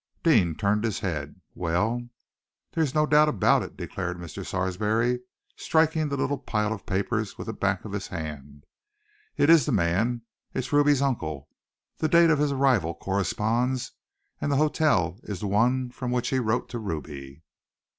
Deane 0.23 0.55
turned 0.55 0.83
his 0.83 1.01
head. 1.01 1.39
"Well?" 1.53 2.09
"There's 2.71 2.95
no 2.95 3.05
doubt 3.05 3.27
at 3.27 3.31
all 3.33 3.35
about 3.35 3.61
it," 3.61 3.77
declared 3.77 4.17
Mr. 4.17 4.43
Sarsby, 4.43 5.19
striking 5.55 6.09
the 6.09 6.17
little 6.17 6.39
pile 6.39 6.73
of 6.73 6.87
papers 6.87 7.37
with 7.37 7.45
the 7.45 7.53
back 7.53 7.85
of 7.85 7.91
his 7.91 8.07
hand. 8.07 8.65
"It's 9.37 9.67
the 9.67 9.71
man 9.71 10.23
it's 10.55 10.73
Ruby's 10.73 11.03
uncle! 11.03 11.49
The 11.99 12.09
date 12.09 12.31
of 12.31 12.39
his 12.39 12.51
arrival 12.51 12.95
corresponds, 12.95 13.91
and 14.41 14.51
the 14.51 14.55
hotel 14.57 15.19
is 15.25 15.41
the 15.41 15.47
one 15.47 15.91
from 15.91 16.09
which 16.09 16.29
he 16.29 16.39
wrote 16.39 16.67
to 16.69 16.79
Ruby." 16.79 17.43